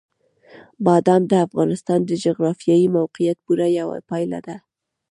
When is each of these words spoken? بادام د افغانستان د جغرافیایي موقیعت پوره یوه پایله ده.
بادام 0.85 1.21
د 1.27 1.33
افغانستان 1.47 1.99
د 2.05 2.11
جغرافیایي 2.25 2.87
موقیعت 2.97 3.37
پوره 3.45 3.67
یوه 3.79 3.97
پایله 4.09 4.39
ده. 4.47 4.55